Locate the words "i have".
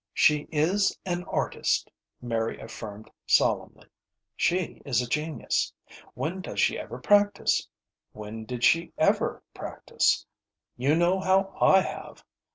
11.61-12.23